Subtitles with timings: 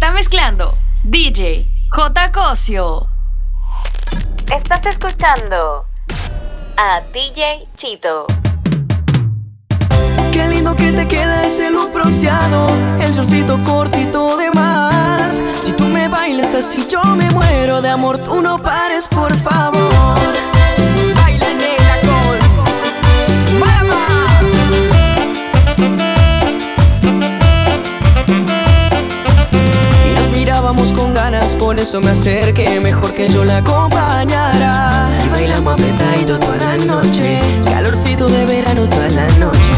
[0.00, 2.32] Está mezclando DJ J.
[2.32, 3.06] Cosio.
[4.50, 5.84] Estás escuchando
[6.78, 8.24] a DJ Chito.
[10.32, 12.66] Qué lindo que te queda ese look bronceado,
[12.98, 15.42] el shortcito cortito de más.
[15.62, 18.16] Si tú me bailas así, yo me muero de amor.
[18.20, 20.49] Tú no pares, por favor.
[31.58, 32.80] Por eso me acerqué.
[32.80, 35.08] Mejor que yo la acompañara.
[35.24, 37.38] Y bailamos apretadito toda la noche.
[37.64, 39.72] Calorcito de verano toda la noche.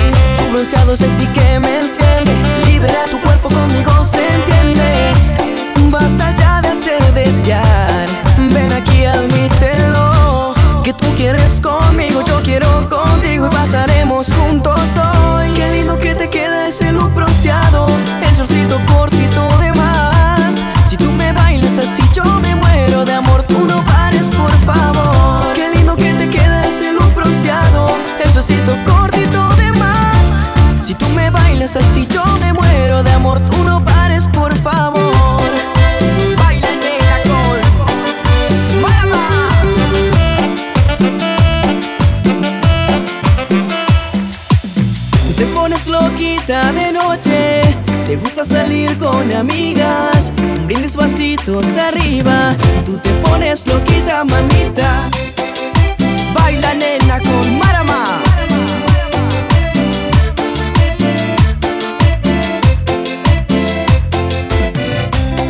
[0.47, 2.33] Un bronceado sexy que me enciende.
[2.66, 5.12] Libera tu cuerpo conmigo, se entiende.
[5.91, 8.06] Basta ya de hacer desear.
[8.39, 10.55] Ven aquí, admítelo.
[10.83, 15.53] Que tú quieres conmigo, yo quiero contigo y pasaremos juntos hoy.
[15.55, 17.87] Qué lindo que te queda ese look bronceado,
[18.27, 19.73] el shortcito cortito de
[23.05, 23.42] de amor.
[23.45, 25.55] Tú no pares, por favor.
[25.55, 30.17] Qué lindo que te queda ese look bronceado, el shortcito cortito de más.
[30.83, 33.41] Si tú me bailas así, yo me muero de amor.
[33.41, 35.00] Tú no pares, por favor.
[45.27, 47.62] Tú te pones loquita de noche,
[48.06, 50.33] te gusta salir con amigas,
[50.66, 52.31] brindis vasitos arriba,
[56.33, 58.23] Baila nena con Marama.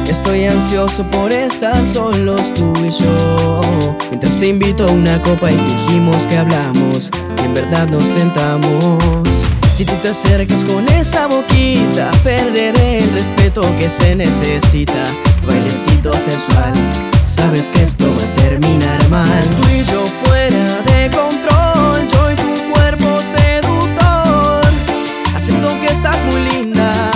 [0.08, 3.60] Estoy ansioso por estar solos tú y yo.
[4.08, 7.10] Mientras te invito a una copa y fingimos que hablamos
[7.44, 9.04] en verdad nos tentamos.
[9.76, 15.04] Si tú te acercas con esa boquita Perderé el respeto que se necesita.
[15.46, 16.72] Bailecito sensual
[17.42, 22.36] Sabes que esto va a terminar mal Tú y yo fuera de control Yo y
[22.36, 24.62] tu cuerpo seductor
[25.34, 27.10] Haciendo que estás muy linda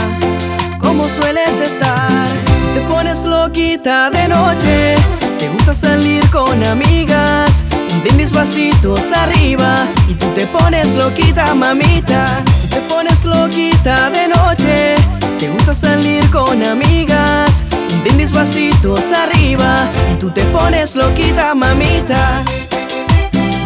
[0.81, 2.27] como sueles estar.
[2.75, 4.97] Te pones loquita de noche,
[5.39, 7.65] te gusta salir con amigas.
[8.03, 12.43] Brindis vasitos arriba y tú te pones loquita, mamita.
[12.71, 14.95] Te pones loquita de noche,
[15.39, 17.66] te gusta salir con amigas.
[18.07, 22.41] Brindis vasitos arriba y tú te pones loquita, mamita.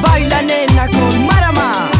[0.00, 1.90] Baila nena con Marama.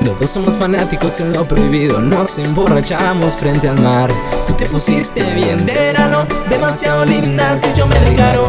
[0.00, 4.08] Los dos somos fanáticos en lo prohibido, nos emborrachamos frente al mar.
[4.46, 8.48] Tú te pusiste bien de verano, demasiado linda si yo me declaro.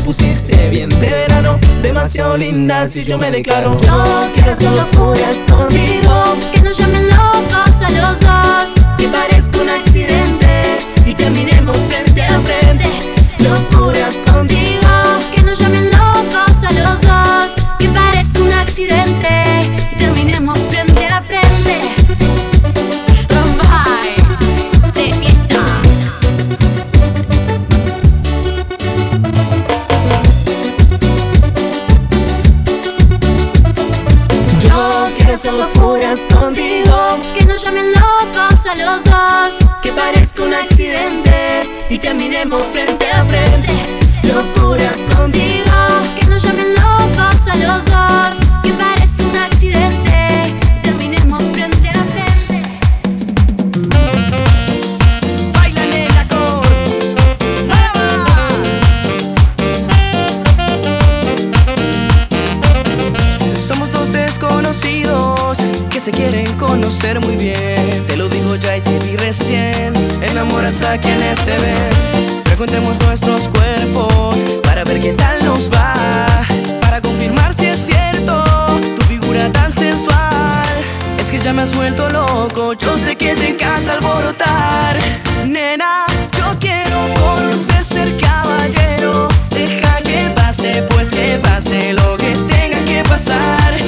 [0.00, 0.88] Te pusiste bien.
[0.88, 3.78] De verano, demasiado linda si yo me declaro.
[3.82, 8.84] Yo quiero hacer locuras contigo Que nos llamen locos a los dos.
[8.96, 12.86] Que parezca un accidente Y terminemos frente a frente.
[13.40, 14.79] Locuras contigo
[35.40, 37.18] hacer locuras contigo.
[37.34, 43.24] Que nos llamen locos a los dos que parezca un accidente y terminemos frente a
[43.24, 43.72] frente.
[44.24, 45.64] Locuras contigo.
[46.18, 48.59] Que nos llamen locos a los dos
[66.10, 68.04] quieren conocer muy bien.
[68.06, 69.92] Te lo digo ya y te vi recién.
[70.22, 71.90] Enamoras a quienes te ven.
[72.44, 75.94] Frecuentemos nuestros cuerpos para ver qué tal nos va.
[76.80, 78.44] Para confirmar si es cierto
[78.96, 80.68] tu figura tan sensual.
[81.18, 82.72] Es que ya me has vuelto loco.
[82.74, 84.98] Yo sé que te encanta alborotar.
[85.46, 86.04] Nena,
[86.36, 89.28] yo quiero conocer ser caballero.
[89.50, 93.79] Deja que pase, pues que pase lo que tenga que pasar.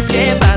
[0.00, 0.49] Pase, pues que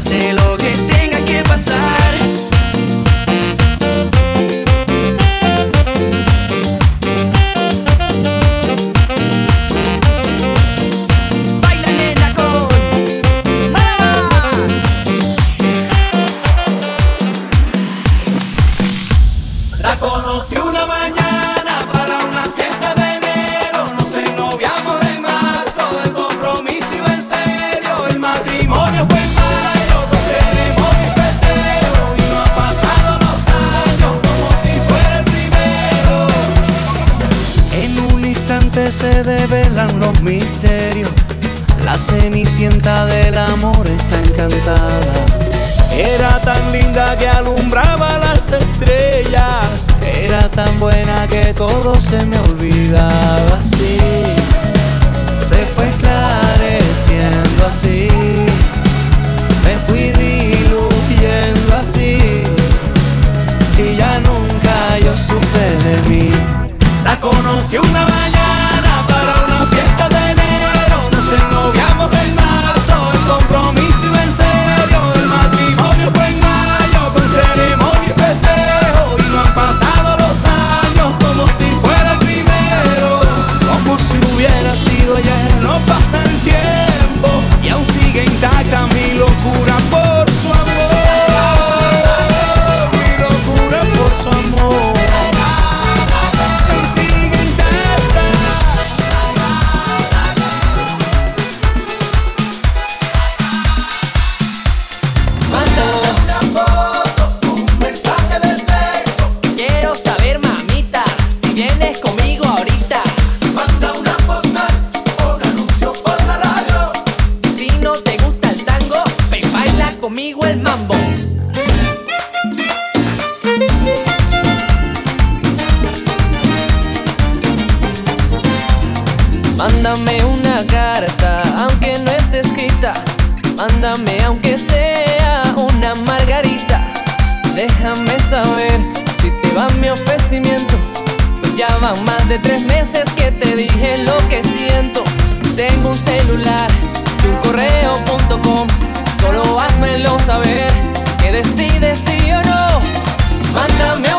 [153.54, 154.13] Mándame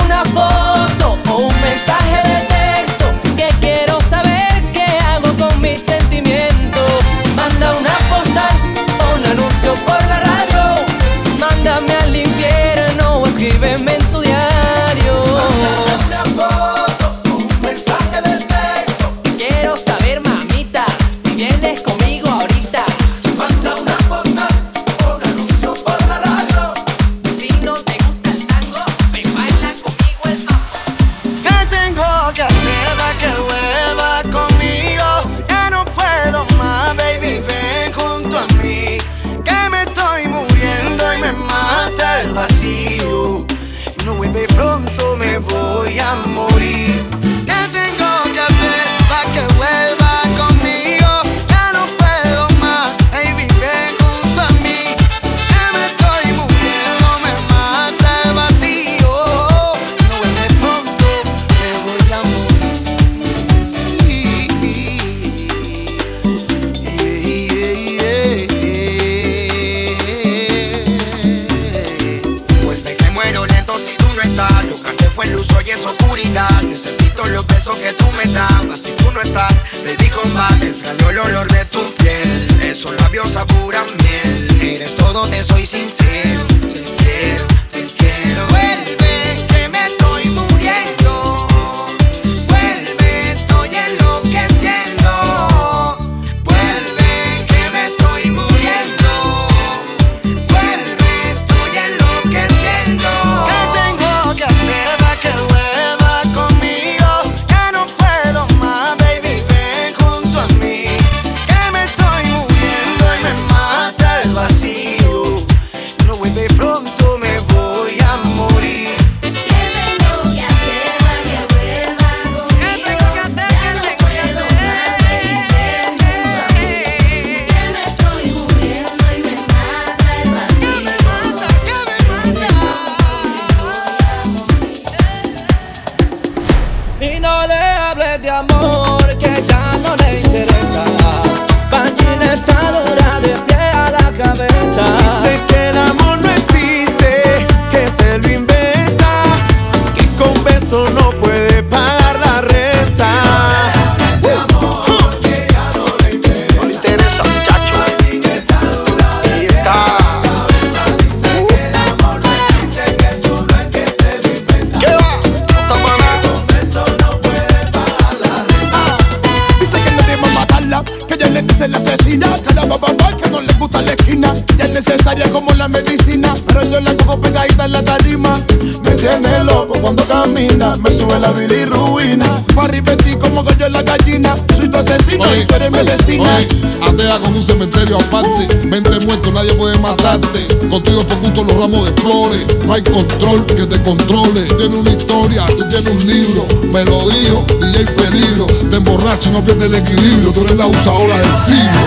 [181.14, 182.26] sube la bilirruina.
[182.54, 186.38] Pa' repetir como que yo la gallina, soy tu asesino y tú eres mi asesina.
[186.82, 190.46] Atea con un cementerio aparte, mente muerto, nadie puede matarte.
[190.68, 194.42] Contigo por gusto los ramos de flores, no hay control que te controle.
[194.58, 198.46] Tiene una historia, tú tienes un libro, me lo dijo DJ Peligro.
[198.70, 201.83] Te emborracho y no pierdes el equilibrio, tú eres la usadora del siglo.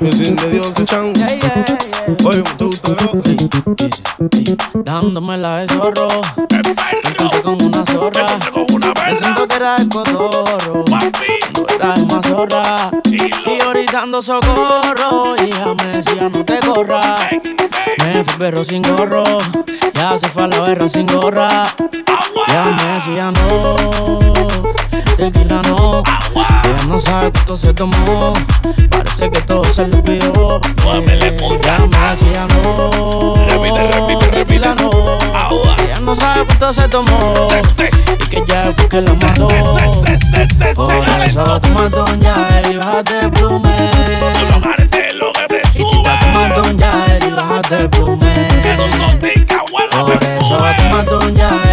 [0.00, 1.12] Me siente Dios se chan.
[2.24, 3.12] Oye, te gusta yo.
[4.84, 6.08] Dándome la de zorro.
[6.50, 8.26] Me encontré con una zorra.
[9.06, 10.84] Me siento que era el cotorro.
[10.84, 12.90] No era el más zorra.
[13.04, 15.36] Y ahorita ando socorro.
[15.36, 17.20] Y ella me decía no te corras.
[18.04, 19.24] Me fui perro sin gorro.
[19.94, 21.64] Ya se fue a la berra sin gorra.
[22.48, 24.89] Ya me decía no.
[25.20, 26.02] Tequila no.
[26.34, 28.32] Ella no sabe cuánto se tomó.
[28.88, 30.62] Parece que todo se le olvidó.
[30.82, 33.34] Ya me decía no.
[34.30, 34.90] Tequila no.
[35.76, 37.48] Ella no sabe cuánto se tomó.
[38.18, 39.48] Y que ya fue que la mató.
[40.74, 43.90] Por eso toma ya y bájate el plume.
[45.74, 46.18] Y chica,
[46.54, 48.48] toma ya y bájate el plume.
[50.00, 50.56] Por eso
[51.04, 51.69] toma ya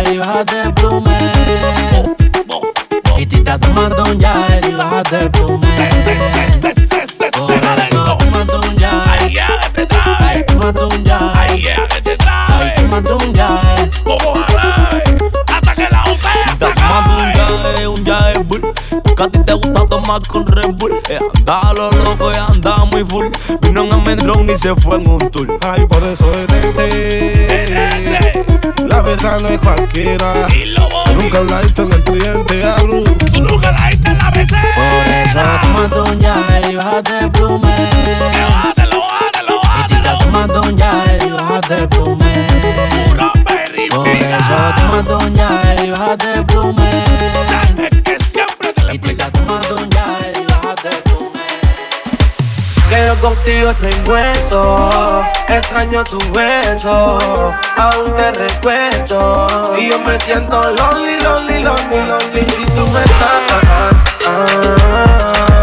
[20.07, 20.93] tomar con Red Bull.
[21.09, 23.25] Eh, andaba lo loco y andaba muy full.
[23.61, 25.57] Vino en Amendrón y se fue en un tour.
[25.61, 28.45] Ay, por eso detente.
[28.87, 30.31] La besa no es cualquiera.
[31.13, 33.03] Nunca hablaste en el cliente hablo.
[33.03, 33.59] Por eso
[35.61, 37.75] tómate un yae y bájate el plume.
[39.75, 42.47] Y tita tómate un yae y bájate el plume.
[43.89, 47.06] Por eso tómate un yae y bájate el plume.
[53.21, 55.23] Contigo estoy muerto.
[55.47, 57.19] Extraño tu beso.
[57.77, 59.75] Aún te recuerdo.
[59.77, 62.41] Y yo me siento lonely, lonely, lonely, lonely.
[62.41, 63.41] Si tú me estás.
[63.49, 63.91] ah,
[64.27, 64.45] ah,
[65.49, 65.56] ah,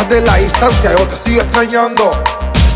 [0.00, 2.10] A pesar de la distancia, yo te sigo extrañando.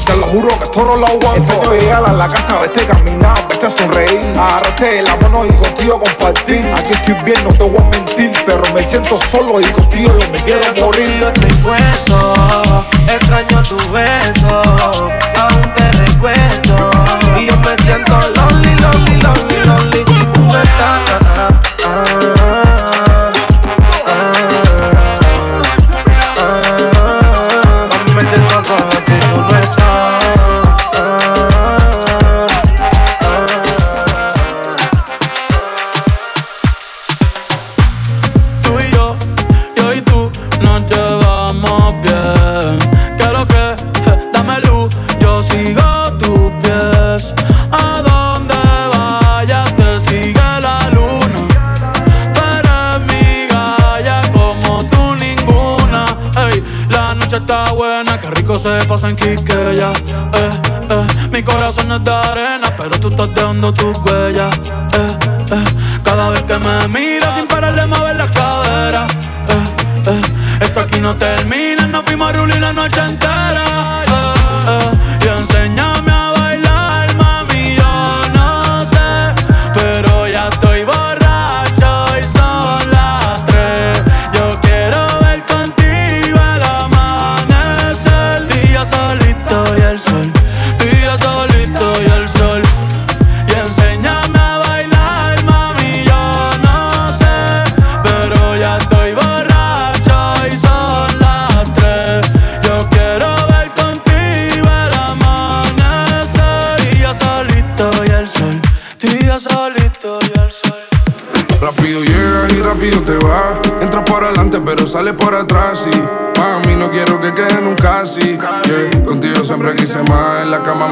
[0.05, 1.53] Te lo juro que esto no lo aguanto.
[1.55, 4.39] Extraño llegar a la casa, verte caminar, verte sonreír.
[4.39, 6.71] Agarrarte la mano y contigo compartir.
[6.77, 8.31] Aquí estoy bien, no te voy a mentir.
[8.45, 11.21] Pero me siento solo y contigo yo me quiero morir.
[11.21, 14.63] Yo estoy muerto, extraño tu beso,
[15.41, 16.91] aún te recuerdo.
[17.41, 21.34] Y yo me siento lonely, lonely, lonely, lonely si tú no estás.
[58.67, 59.93] En Quiqueya.
[59.93, 61.29] Eh, eh.
[61.31, 64.57] Mi corazón es de arena, pero tú estás dejando tus huellas.
[64.57, 65.19] Eh,
[65.51, 65.65] eh.
[66.03, 69.07] Cada vez que me miras sin parar de mover la cadera.
[69.49, 70.21] Eh, eh.
[70.61, 74.14] Esto aquí no termina, no fuimos a la noche entera.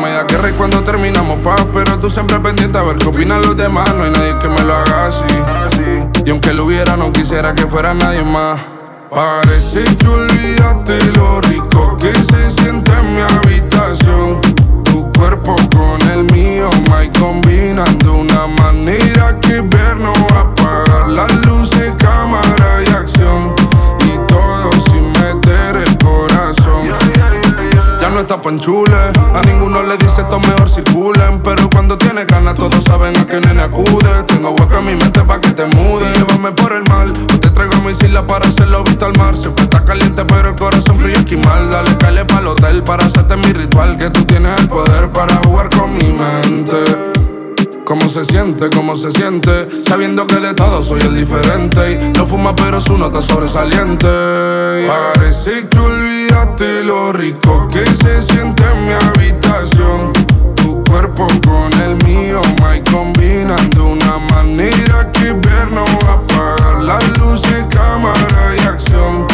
[0.03, 1.65] Me da guerra cuando terminamos paz.
[1.73, 3.95] Pero tú siempre pendiente a ver qué opinan los demás.
[3.95, 5.25] No hay nadie que me lo haga así.
[6.25, 8.61] Y aunque lo hubiera, no quisiera que fuera nadie más.
[9.09, 14.41] Parece que olvidaste lo rico que se siente en mi habitación.
[14.85, 21.33] Tu cuerpo con el mío, my combinan de una manera que ver no apagar las
[21.47, 22.52] luces, cámara
[28.23, 28.97] está panchule,
[29.35, 31.41] a ninguno le dice esto mejor circulen.
[31.43, 34.23] Pero cuando tiene ganas, todos saben a qué nene acude.
[34.27, 36.07] Tengo hueco en mi mente pa' que te mude.
[36.15, 39.37] Llévame por el mal, o te traigo a mi isla para hacerlo visto al mar.
[39.37, 41.71] Siempre está caliente, pero el corazón frío y mal.
[41.71, 43.99] Dale, calle pa'l hotel para hacerte mi ritual.
[43.99, 47.22] Que tú tienes el poder para jugar con mi mente.
[47.85, 48.71] ¿Cómo se siente?
[48.71, 49.69] ¿Cómo se siente?
[49.85, 55.69] Sabiendo que de todo soy el diferente Y no fuma pero su nota sobresaliente Parece
[55.69, 60.13] que olvidaste lo rico que se siente en mi habitación
[60.57, 66.55] Tu cuerpo con el mío, my combinan de una manera que ver no va a
[66.55, 69.32] apagar Las luces, cámara y acción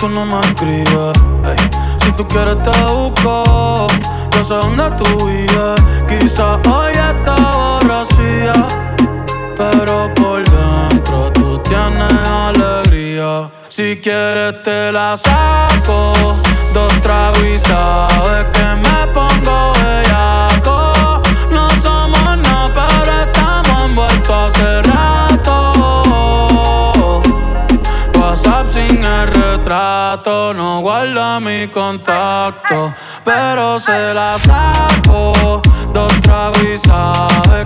[0.00, 1.12] tú no me escribes.
[2.02, 3.86] Si tú quieres te busco,
[4.32, 5.80] yo sé dónde tú vives.
[6.08, 8.54] Quizás hoy está borracía,
[9.56, 13.50] pero por dentro tú tienes alegría.
[13.68, 16.14] Si quieres te la saco,
[16.72, 20.49] dos tragos y sabes que me pongo bellaco.
[29.70, 32.92] El retrato, no guarda mi contacto,
[33.24, 35.62] pero se la saco.
[35.92, 36.56] Dos tragos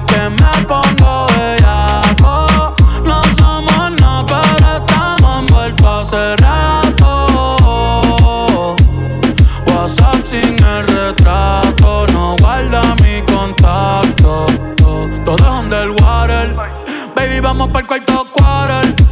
[0.07, 2.75] que me pongo bellaco.
[3.05, 7.07] No somos nada, pero estamos envueltos hace rato.
[9.69, 14.47] WhatsApp sin el retrato, no guarda mi contacto.
[15.25, 16.55] Todo es underwater.
[17.15, 19.04] Baby, vamos para el cuarto quarter.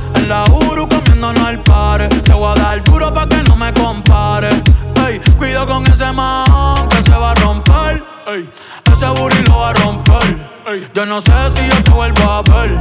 [4.43, 4.63] Compare.
[5.07, 8.03] Ey, cuido con ese man que se va a romper.
[8.27, 8.49] Ey,
[8.93, 10.51] ese booty lo va a romper.
[10.95, 12.79] Yo no sé si yo te vuelvo a ver.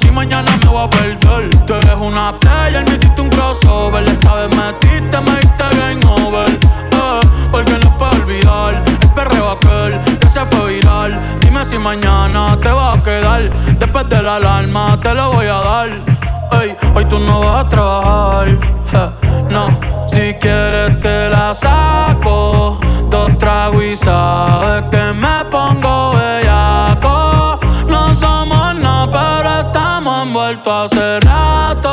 [0.00, 1.50] Si mañana me voy a perder.
[1.66, 4.04] Tú eres una player, me hiciste un crossover.
[4.04, 6.50] Esta vez metiste, me diste game over.
[6.50, 11.20] Eh, porque no es para olvidar el perreo aquel que se fue viral.
[11.40, 13.50] Dime si mañana te va a quedar.
[13.78, 16.27] Después de la alarma te lo voy a dar.
[16.52, 19.12] Ey, hoy tú no vas a trabajar.
[19.50, 19.68] no,
[20.06, 22.78] si quieres te la saco.
[23.10, 27.58] Dos tragos y sabes que me pongo bellaco.
[27.88, 31.88] No somos nada, pero estamos envueltos hace rato.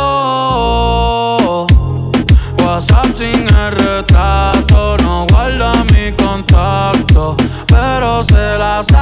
[2.64, 7.36] WhatsApp sin el retrato, no guarda mi contacto,
[7.68, 8.95] pero se la saco.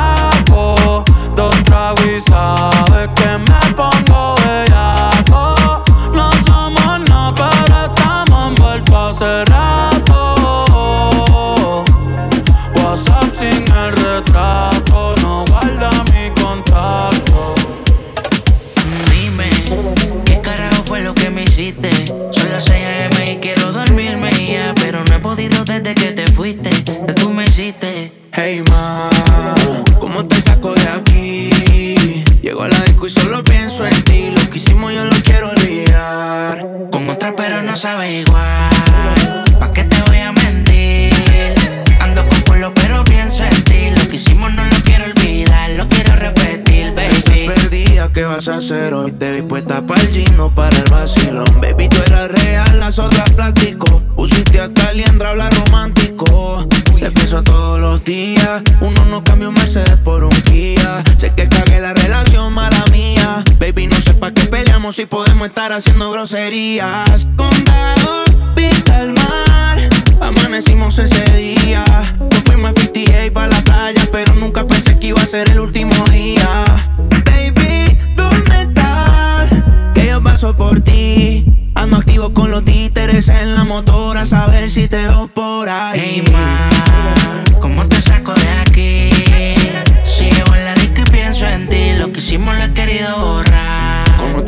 [49.82, 51.50] Para el gino, para el vacilón.
[51.60, 54.04] Baby, tú eras real, las otras plástico.
[54.16, 56.68] Pusiste hasta liendra, habla romántico.
[57.00, 58.62] Te pienso todos los días.
[58.82, 61.04] Uno no cambia un Mercedes por un Kia.
[61.18, 63.44] Sé que cagué la relación, mala mía.
[63.60, 67.28] Baby, no sé para qué peleamos si podemos estar haciendo groserías.
[67.36, 69.90] Condado, pinta el mar.
[70.22, 71.84] Amanecimos ese día.
[72.20, 75.60] Nos fuimos a 58 para la playa, pero nunca pensé que iba a ser el
[75.60, 75.94] último.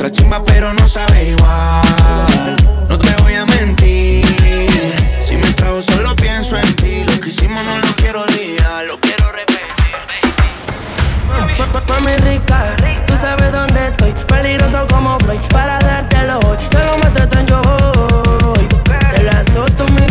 [0.06, 2.58] Otra chimba, pero no sabe igual.
[2.88, 4.26] No te voy a mentir.
[5.26, 7.04] Si me trago, solo pienso en ti.
[7.04, 9.62] Lo que hicimos no lo quiero olvidar, lo quiero repetir.
[12.24, 12.76] Rica,
[13.08, 14.14] tú sabes dónde estoy.
[14.28, 16.58] Peligroso como Floyd, para dártelo hoy.
[16.72, 18.68] Yo lo meto tan yo hoy.
[19.16, 19.44] Te la
[19.94, 20.05] mi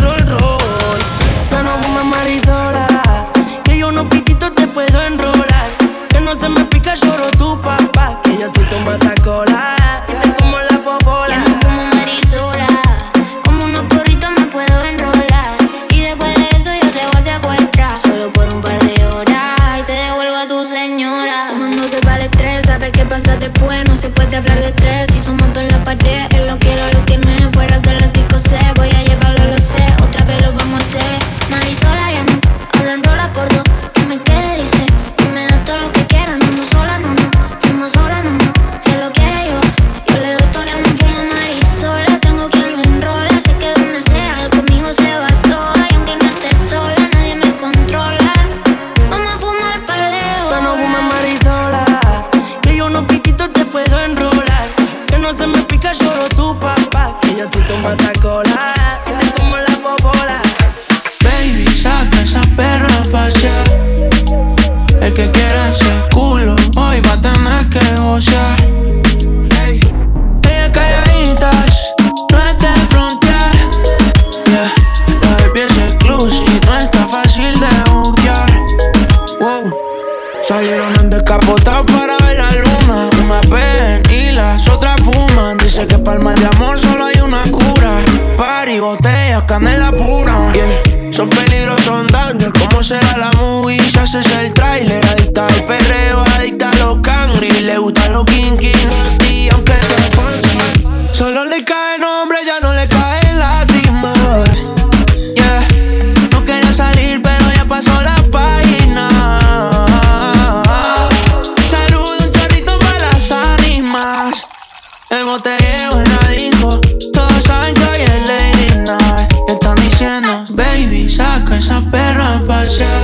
[121.09, 123.03] saca esa perra a pasear.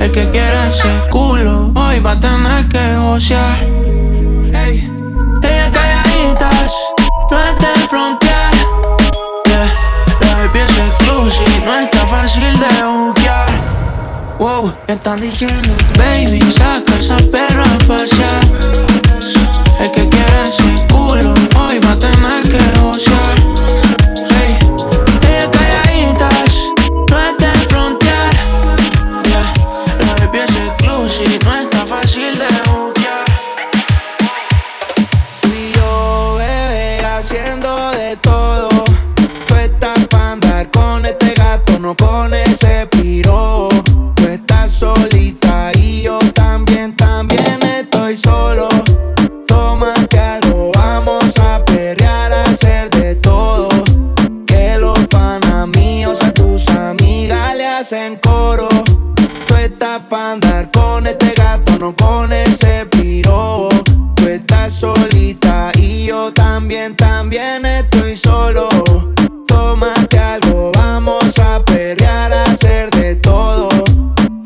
[0.00, 3.58] El que quiera ese culo, hoy va a tener que gocear.
[4.64, 4.90] Ey,
[5.42, 6.72] ella calladitas,
[7.30, 8.54] no es de frontear.
[9.46, 9.74] Yeah,
[10.20, 13.48] la baby es exclusive, no está fácil de buquear.
[14.38, 18.95] Wow, están diciendo, baby, saca esa perra a pasear.
[67.26, 68.68] También, estoy solo.
[69.48, 73.68] Tómate algo, vamos a perrear, a hacer de todo.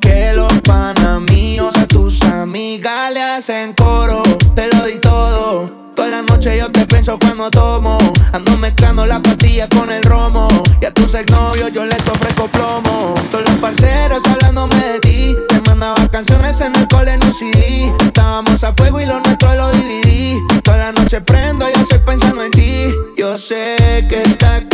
[0.00, 4.22] Que los panas míos a tus amigas le hacen coro.
[4.54, 5.70] Te lo di todo.
[5.94, 7.98] Toda la noche yo te pienso cuando tomo.
[8.32, 10.48] Ando mezclando la pastilla con el romo.
[10.80, 13.14] Y a tus exnovios yo les ofrezco plomo.
[13.30, 15.36] Todos los parceros hablándome de ti.
[15.50, 17.92] Te mandaba canciones en el cole en un CD.
[18.06, 20.38] Estábamos a fuego y lo nuestro lo dividí.
[20.64, 21.59] Toda la noche prendo
[23.40, 24.69] sé que estás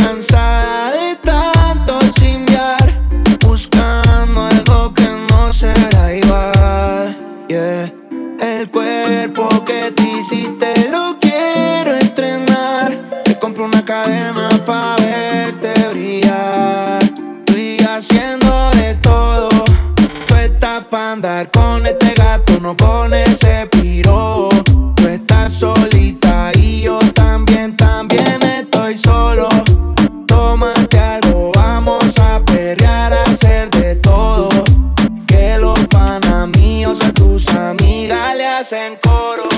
[38.87, 39.49] en coro.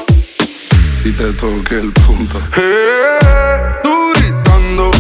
[1.05, 2.41] Y te toqué el punto.
[2.55, 2.63] Hey,
[3.83, 4.91] tú gritando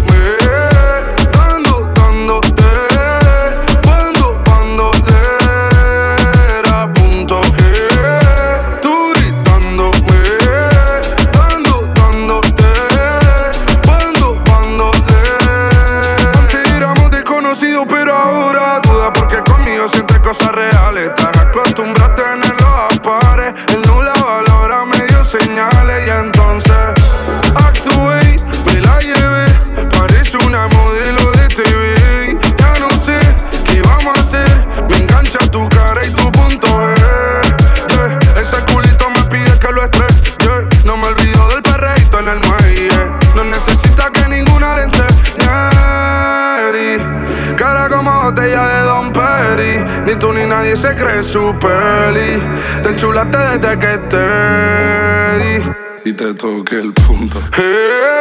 [51.29, 52.41] su peli.
[52.83, 56.11] Te enchulaste desde que te di.
[56.11, 57.38] Y te toqué el punto.
[57.59, 58.19] Eh,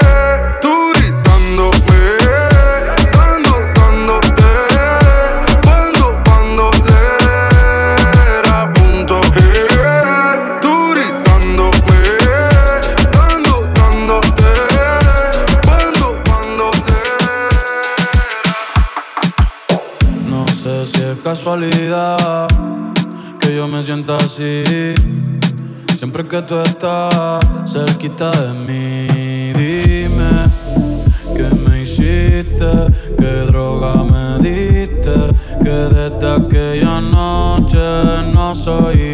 [26.17, 29.53] siempre que tú estás cerquita de mí.
[29.53, 30.47] Dime
[31.35, 32.71] qué me hiciste,
[33.17, 35.13] qué droga me diste,
[35.63, 37.77] que desde aquella noche
[38.33, 39.06] no soy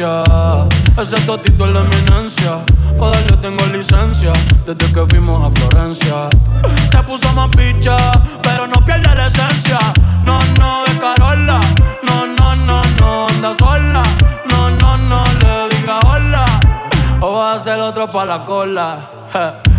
[0.00, 2.64] Ese totito es la eminencia.
[2.98, 4.32] Para darle tengo licencia.
[4.64, 6.30] Desde que fuimos a Florencia.
[6.90, 7.98] Se puso más picha,
[8.42, 9.78] pero no pierde la esencia.
[10.24, 11.60] No, no, de Carola.
[12.02, 14.02] No, no, no, no, anda sola.
[14.48, 16.46] No, no, no, le diga hola.
[17.20, 19.00] O va a ser otro para la cola.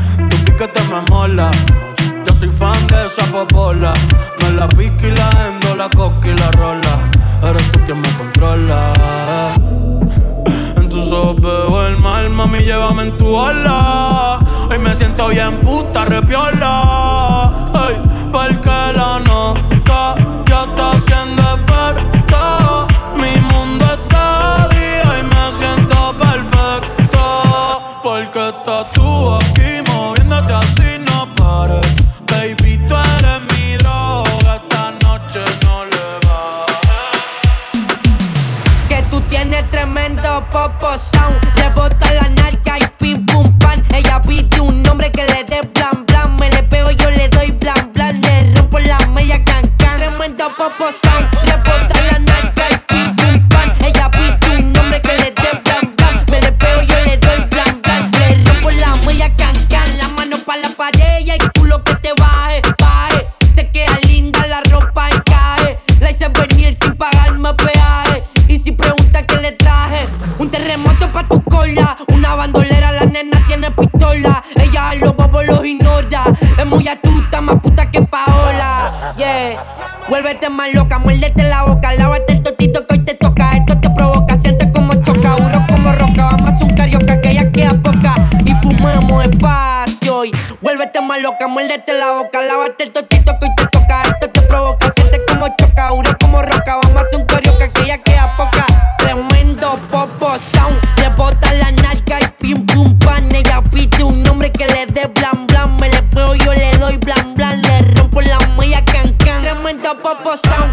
[92.40, 92.76] loca.
[92.80, 94.02] El totito que hoy te toca.
[94.04, 95.94] Esto te provoca, siente como choca.
[95.94, 98.66] Ure como roca, vamos a hacer un carioca que ya queda poca.
[98.98, 100.78] Tremendo popo sound.
[100.98, 103.34] Le bota la narca y pim pum pan.
[103.34, 105.78] Ella pide un nombre que le dé blan blan.
[105.78, 107.62] Me le pego, yo le doy blan blan.
[107.62, 109.42] Le rompo la mella can can.
[109.42, 110.72] Tremendo popo sound.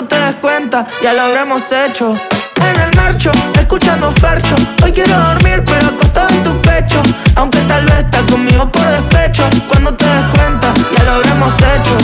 [0.00, 2.12] no te des cuenta, ya lo habremos hecho.
[2.56, 4.54] En el marcho, escuchando fercho.
[4.82, 7.02] Hoy quiero dormir, pero acostado en tu pecho.
[7.36, 9.42] Aunque tal vez estás conmigo por despecho.
[9.68, 11.94] Cuando te des cuenta, ya lo habremos hecho.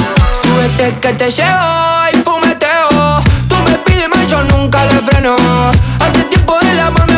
[0.42, 1.68] Súbete que te llevo
[2.12, 3.22] y fumeteo.
[3.48, 5.36] Tú me pides más, yo nunca le freno.
[6.00, 7.15] Hace tiempo de la mami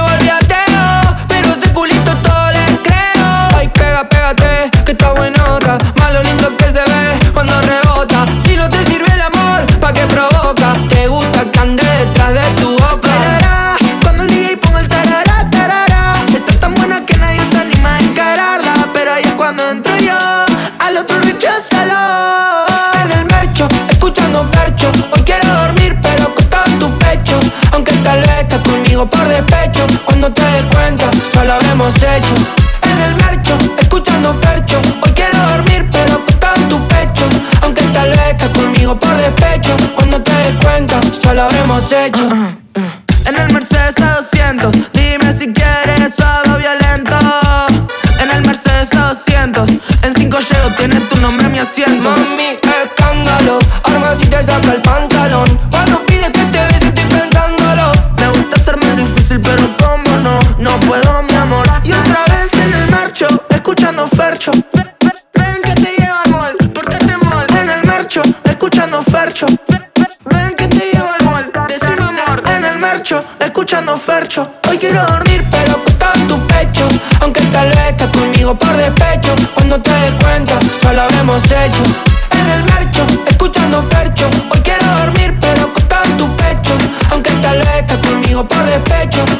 [88.38, 89.37] tengo par de pechos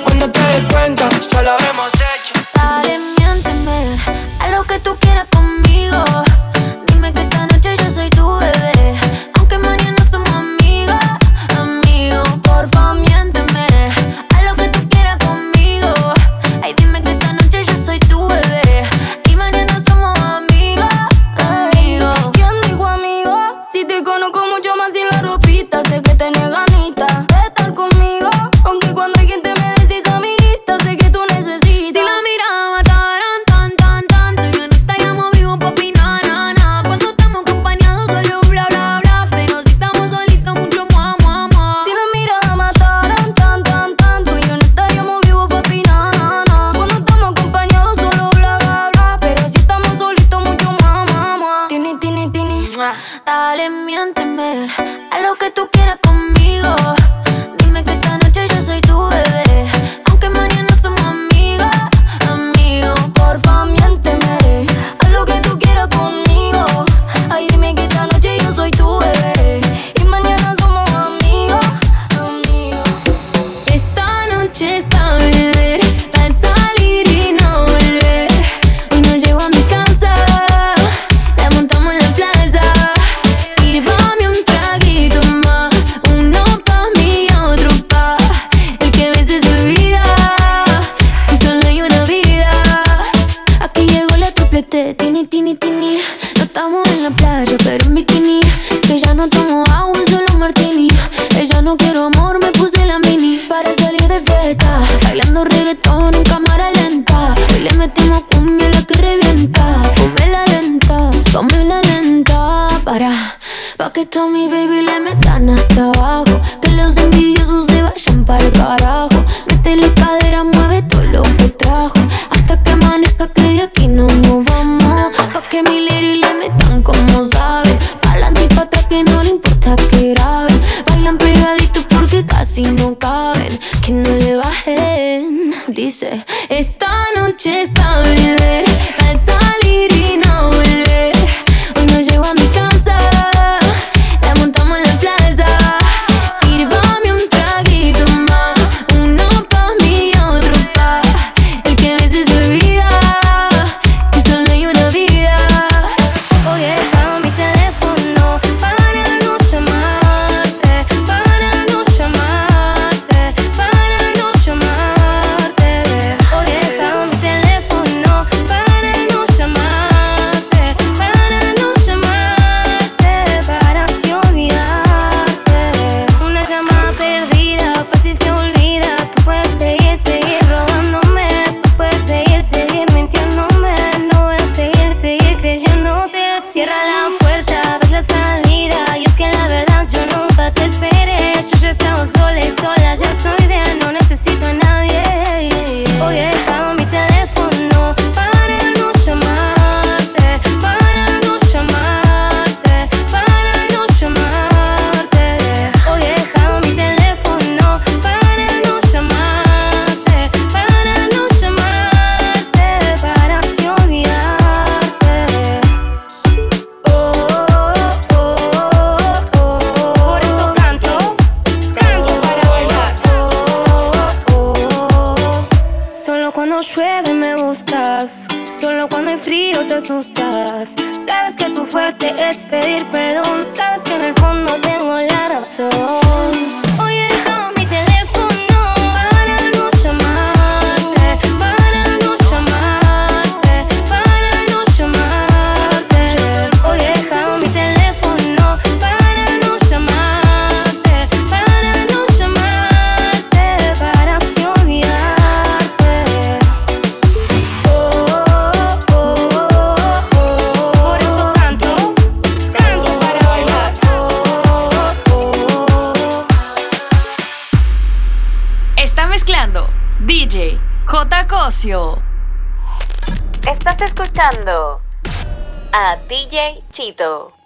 [276.78, 277.37] Estás